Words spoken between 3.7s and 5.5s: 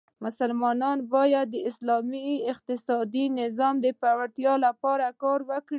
د پیاوړتیا لپاره کار